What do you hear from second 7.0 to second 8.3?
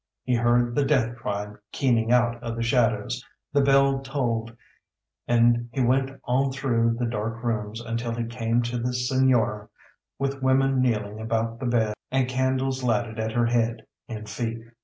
dark rooms, until he